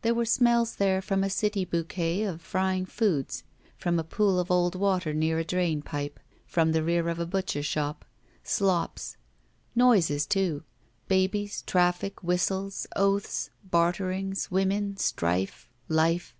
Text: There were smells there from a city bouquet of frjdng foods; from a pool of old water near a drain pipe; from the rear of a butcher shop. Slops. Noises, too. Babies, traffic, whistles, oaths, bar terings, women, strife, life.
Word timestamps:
There 0.00 0.14
were 0.14 0.24
smells 0.24 0.76
there 0.76 1.02
from 1.02 1.22
a 1.22 1.28
city 1.28 1.66
bouquet 1.66 2.22
of 2.22 2.40
frjdng 2.42 2.88
foods; 2.88 3.42
from 3.76 3.98
a 3.98 4.04
pool 4.04 4.40
of 4.40 4.50
old 4.50 4.74
water 4.74 5.12
near 5.12 5.38
a 5.38 5.44
drain 5.44 5.82
pipe; 5.82 6.18
from 6.46 6.72
the 6.72 6.82
rear 6.82 7.10
of 7.10 7.18
a 7.18 7.26
butcher 7.26 7.62
shop. 7.62 8.06
Slops. 8.42 9.18
Noises, 9.74 10.24
too. 10.24 10.62
Babies, 11.08 11.60
traffic, 11.60 12.24
whistles, 12.24 12.86
oaths, 12.96 13.50
bar 13.70 13.92
terings, 13.92 14.50
women, 14.50 14.96
strife, 14.96 15.68
life. 15.90 16.34